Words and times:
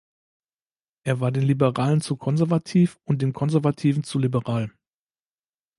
Er 1.03 1.19
war 1.19 1.29
den 1.31 1.43
Liberalen 1.43 2.01
zu 2.01 2.15
konservativ 2.17 2.99
und 3.03 3.21
den 3.21 3.33
Konservativen 3.33 4.03
zu 4.03 4.17
liberal. 4.17 4.71